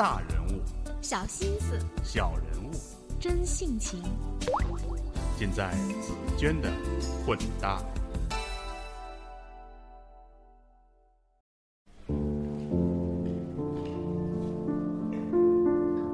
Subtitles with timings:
[0.00, 0.62] 大人物，
[1.02, 2.70] 小心思，小人物，
[3.20, 4.02] 真性情，
[5.38, 6.70] 尽在紫娟的
[7.26, 7.82] 混搭。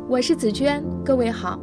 [0.09, 1.57] 我是紫娟，各位好。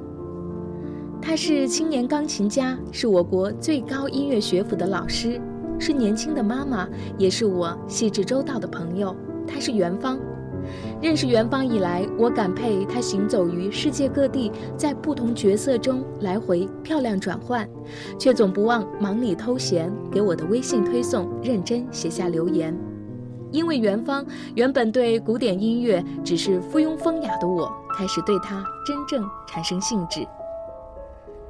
[1.21, 5.41] 他是青年钢琴家，是我国最高音乐学府的老师，
[5.77, 6.87] 是年轻的妈妈，
[7.17, 9.13] 也是我细致周到的朋友。
[9.45, 10.17] 他是元芳。
[11.03, 17.67] 认识元芳以来，我感佩他行走于世界各地，在不同角色中来回漂亮转换，
[18.17, 22.73] 却总不忘忙里偷闲给我的微信推送认真写下留言。
[23.51, 30.25] 因为元芳原本对古典音乐只是附庸风雅的我，开始对他真正产生兴致。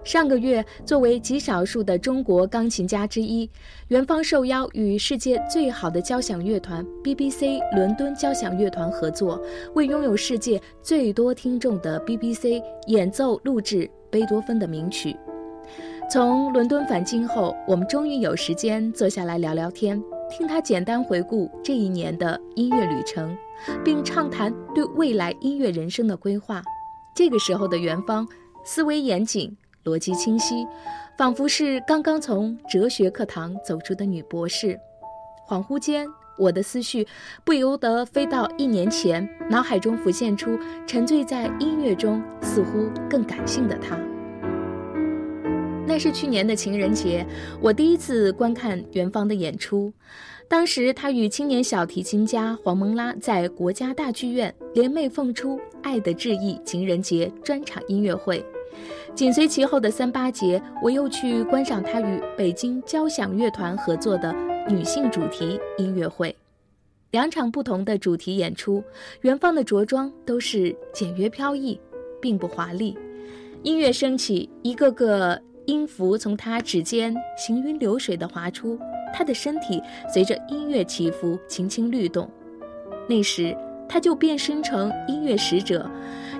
[0.03, 3.49] 上个月，作为极少数的中国钢琴家之一，
[3.87, 9.41] 元芳受邀与世界最好的交响乐团 BBC 伦敦交响乐团合作，
[9.75, 15.15] 为拥有世界最多听众的 BBC 演奏录制贝多芬的名曲。
[16.11, 23.35] 从伦敦返京后，我们终于有时间坐下来聊聊天，听他简单回顾这一年的音乐旅程，
[23.85, 26.61] 并畅谈对未来音乐人生的规划。
[27.15, 28.27] 这个时候的元芳，
[28.65, 29.55] 思维严谨。
[29.83, 30.65] 逻辑清晰，
[31.17, 34.79] 仿佛是刚刚从哲学课堂走出的女博士。
[35.47, 37.05] 恍惚间，我的思绪
[37.43, 43.99] 不由得飞到一年前，脑海中浮现出沉醉在音乐中、似乎更感性的她。
[45.85, 47.25] 那是去年的情人节，
[47.61, 49.91] 我第一次观看元芳的演出。
[50.47, 58.43] 当时，她与青年小提琴家黄蒙拉在国家大剧院联袂奉出《爱的致意》情人节专场音乐会。
[59.15, 64.33] 紧随其后的三八节，我又去观赏他与北京交响乐团合作的
[64.67, 66.35] 女性主题音乐会。
[67.11, 68.83] 两场不同的主题演出，
[69.21, 71.79] 元芳的着装都是简约飘逸，
[72.19, 72.97] 并不华丽。
[73.61, 78.79] 音乐升起，一个个音符从她指尖行云流水地划出，
[79.13, 79.79] 她的身体
[80.11, 82.27] 随着音乐起伏轻轻律动。
[83.07, 83.55] 那时，
[83.87, 85.87] 她就变身成音乐使者。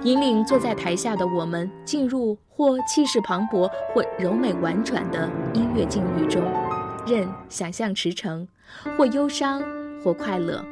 [0.04, 6.44] 引领坐在台下的我们进入或气势磅礴、或柔美婉转的音乐境遇中，
[7.08, 8.46] 任想象驰骋，
[8.98, 9.64] 或忧伤，
[10.04, 10.64] 或快乐。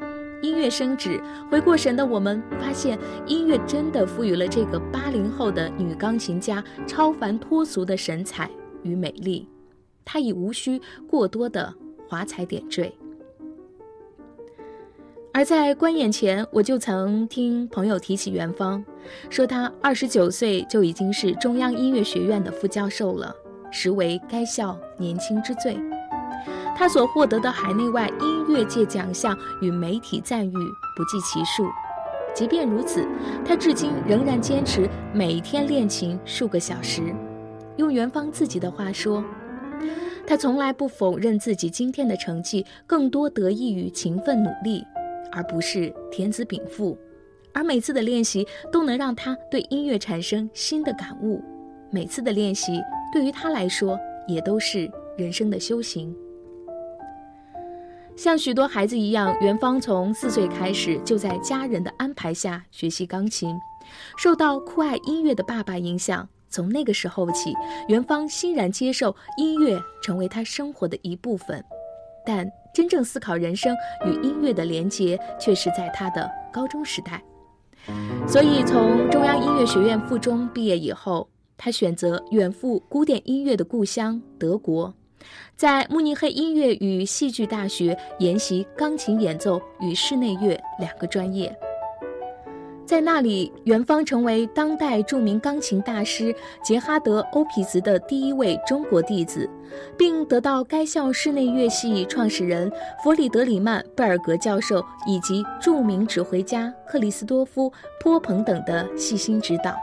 [0.41, 8.50] 音乐升止，回过神的我们发现，音乐真的赋予了这个八零后的女钢琴家超凡脱俗的神采
[8.84, 9.47] 与美丽。
[10.03, 11.74] 她已无需过多的
[12.09, 12.94] 华彩点缀。
[15.34, 18.84] 而在观演前，我就曾听朋友提起元芳，
[19.30, 23.34] 说他二十九岁就已经是中央音乐学院的副教授了，
[23.72, 25.80] 实为该校年轻之最。
[26.75, 31.64] 他所获得的海内外音乐界奖项与媒体赞誉不计其数。
[32.36, 33.08] 即便如此，
[33.46, 37.02] 他至今仍然坚持每天练琴数个小时。
[37.78, 39.24] 用元芳自己的话说，
[40.28, 44.84] 他从来不否认自己今天的成绩更多得益于勤奋努力。
[45.31, 46.97] 而不是天资禀赋，
[47.53, 51.42] 而每次的练习都能让他对音乐产生新的感悟。
[51.92, 52.81] 每次的练习
[53.12, 56.16] 对于他来说也都是人生的修行。
[58.16, 63.56] 像许多孩子一样，元芳从四岁开始就在家人的安排下学习钢琴，
[64.18, 66.28] 受到酷爱音乐的爸爸影响。
[66.50, 67.53] 从那个时候起，
[67.88, 71.64] 元芳欣然接受音乐成为他生活的一部分。
[72.25, 77.22] 但真正思考人生与音乐的连结，却是在他的高中时代。
[78.28, 81.28] 所以，从中央音乐学院附中毕业以后，
[81.58, 84.94] 他选择远赴古典音乐的故乡德国，
[85.56, 91.56] 在慕尼黑音乐与戏剧大学研习钢琴演奏与室内乐两个专业。
[92.91, 99.50] 在那里，元芳成为当代著名钢琴大师杰哈德·欧皮茨的第一位中国弟子，
[99.97, 102.69] 并得到该校室内乐系创始人
[103.02, 107.70] 弗里德里曼·贝尔格教授以及著名指挥家克里斯多夫·
[108.03, 109.73] 波蓬等的细心指导。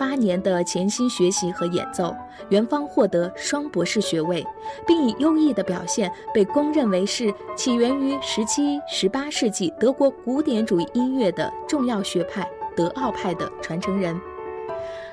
[0.00, 2.16] 八年的潜心学习和演奏，
[2.48, 4.42] 元芳获得双博士学位，
[4.86, 14.18] 并以优异的表现被公认为是起源于十七、十八世纪德国古典主义音乐的重要学派德奥派的传承人。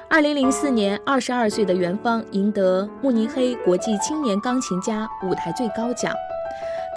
[0.09, 6.13] 二零零四年，二十二岁的元芳赢得慕尼黑国际青年钢琴家舞台最高奖。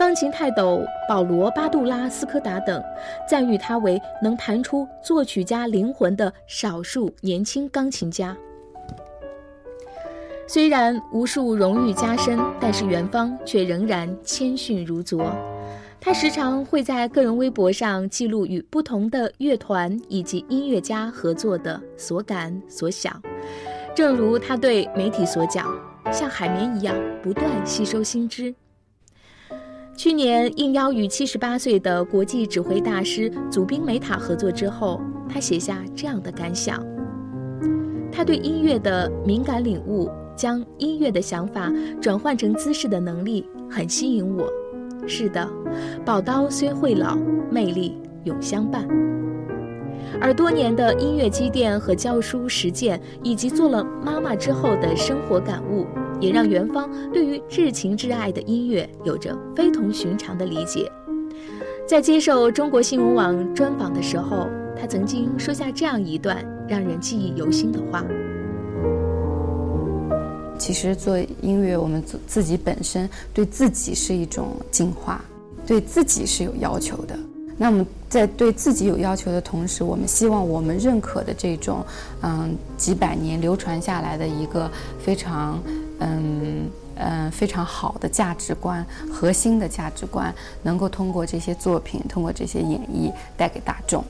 [0.01, 2.83] 钢琴泰斗保罗·巴杜拉斯科达等
[3.29, 8.35] 赞誉他为能弹出作曲家灵魂的少数年轻钢琴家。
[10.47, 15.31] 虽然无数荣誉加身，但是元芳却仍然谦逊如昨。
[16.01, 23.23] 他时常会在个人微博上记录与不同的乐团以及音乐家合作的所感所想，
[23.95, 25.71] 正如他对媒体所讲，
[26.11, 28.55] 像海绵一样不断吸收新知。
[30.03, 34.99] 去年应邀与七十八岁的国际指挥大师祖宾梅塔合作之后，
[35.29, 36.83] 他写下这样的感想：
[38.11, 41.71] 他对音乐的敏感领悟，将音乐的想法
[42.01, 44.51] 转换成姿势的能力，很吸引我。
[45.07, 45.47] 是的，
[46.03, 47.19] 宝刀虽会老，
[47.51, 48.89] 魅力永相伴。
[50.19, 55.87] 而多年的音乐积淀和教书实践，以及做了妈妈之后的生活感悟，
[56.21, 60.91] 也让元芳对于至情至爱的音乐有着非同寻常的理解。
[61.89, 64.47] 在接受中国新闻网专访的时候，
[64.81, 68.05] 他曾经说下这样一段让人记忆犹新的话。
[70.57, 75.21] 其实做音乐，我们自自己本身对自己是一种进化，
[75.67, 77.19] 对自己是有要求的。
[77.57, 81.85] 那么在对自己有要求的同时，我们希望我们认可的这种，
[82.23, 85.59] 嗯，几百年流传下来的一个非常，
[86.01, 94.05] 嗯嗯非常好的价值观，核心的价值观，能够通过这些作品，通过这些演绎带给大众。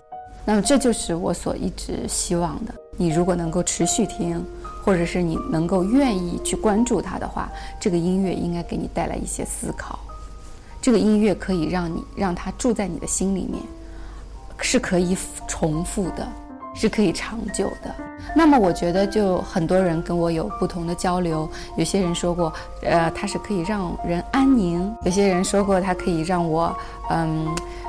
[0.44, 2.74] 那么这就是我所一直希望的。
[2.96, 4.44] 你如果能够持续听。
[4.82, 9.98] 或者是你能够愿意去关注它的话，这个音乐应该给你带来一些思考。
[10.80, 13.62] 这个音乐可以让你让它住在你的心里面，
[14.58, 15.14] 是可以
[15.46, 16.26] 重复的，
[16.74, 17.94] 是可以长久的。
[18.34, 21.48] 那么我觉得，就很多人跟我有不同的交流。
[21.76, 22.52] 有些人说过，
[22.82, 26.74] 呃，它是可以让人安宁；有些人说过，它可以让我，
[27.10, 27.46] 嗯，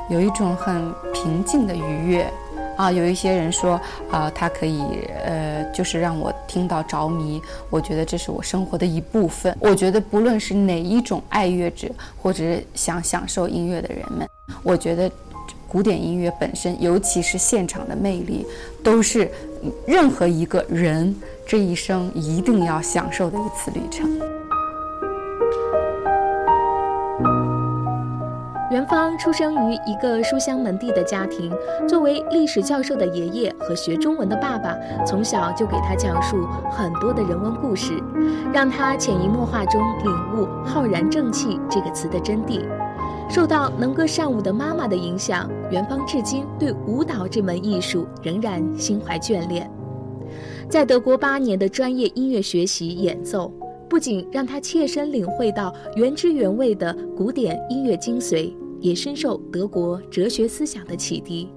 [0.09, 2.25] 有一种很平静的愉悦。
[2.77, 3.79] 啊，有一些人说，
[4.09, 4.81] 啊，它可以，
[5.23, 7.39] 呃，就是让我听到着迷。
[7.69, 9.55] 我觉得这是我生活的一部分。
[9.59, 11.87] 我觉得不论是哪一种爱乐者，
[12.19, 14.27] 或者是想享受音乐的人们，
[14.63, 15.11] 我觉得
[15.71, 18.45] 古典音乐本身，尤其是现场的魅力，
[18.83, 19.31] 都是
[19.87, 21.15] 任何一个人
[21.45, 24.19] 这一生一定要享受的一次旅程。
[28.69, 31.49] 元芳出生于一个书香门第的家庭，
[31.87, 34.75] 作为历史教授的爷爷和学中文的爸爸，
[35.05, 37.93] 从小就给他讲述很多的人文故事，
[38.53, 42.61] 让他潜移默化中领悟“浩然正气”这个词的真谛。
[43.33, 49.71] 受到能歌善舞的妈妈的影响，元芳至今对舞蹈这门艺术仍然心怀眷恋。
[50.67, 53.49] 在德国八年的专业音乐学习演奏，
[53.89, 58.53] 不仅让他切身领会到原汁原味的古典音乐精髓。
[58.81, 61.47] 也深受德国哲学思想的启迪，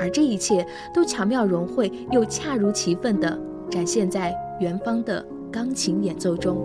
[0.00, 3.38] 而这一切都巧妙融汇，又恰如其分地
[3.70, 5.22] 展现在元芳的
[5.52, 6.56] 钢琴演奏中。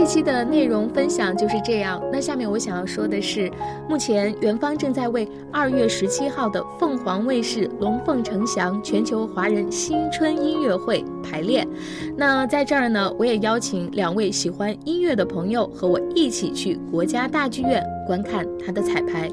[0.00, 2.02] 这期的内容分享就是这样。
[2.10, 3.52] 那下面我想要说的是，
[3.86, 11.68] 目前元芳正在为二月十七号的凤凰卫视龙凤呈祥全球华人新春音乐会排练。
[12.16, 19.30] 那在这儿呢，我也邀请两位喜欢音乐的朋友和我一起去国家大剧院观看他的彩排。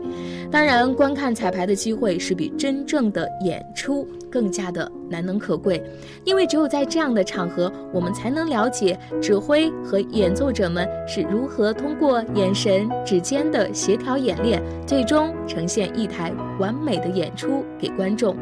[0.51, 5.83] 当然，观看彩排的机会是比真正的演出更加的难能可贵，
[6.23, 18.37] 因为只有在这样的场合，我们才能了解指挥和演奏者们是如何通过眼神、指尖的协调演练，最终呈现一台完美的演出给观众。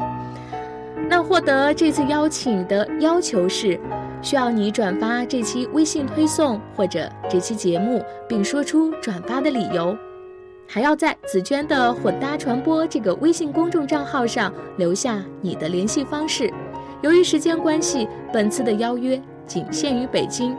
[1.08, 3.80] 那获得这次邀请的要求是，
[4.20, 9.96] 需要你转发这期微信推送或者这期节目，并说出转发的理由。
[10.68, 16.52] 还要在紫娟的混搭传播这个微信公众账号上留下你的联系方式。
[17.02, 20.56] 由于时间关系，本次的邀约仅限于北京。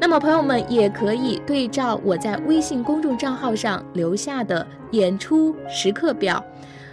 [0.00, 6.44] 那么朋友们也可以对照我在微信公众账号上留下的演出时刻表，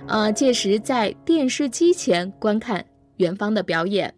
[0.07, 2.85] 呃，届时在电视机前观看
[3.17, 4.13] 元芳的表演。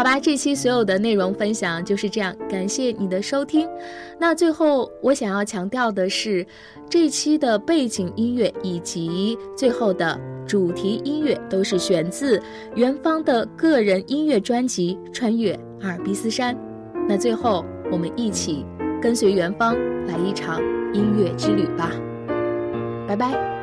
[0.00, 3.68] 好吧，这期所有的内容分享就是这样，感谢你的收听。
[4.18, 6.46] 那最后我想要强调的是，
[6.88, 12.42] 这期的背景音乐以及最后的主题音乐都是选自
[12.76, 15.52] 元芳的个人音乐专辑《穿越
[15.82, 16.54] 阿尔卑斯山》。
[17.06, 18.64] 那最后我们一起
[19.02, 19.76] 跟随元芳
[20.06, 20.62] 来一场
[20.94, 21.92] 音乐之旅吧，
[23.06, 23.59] 拜拜。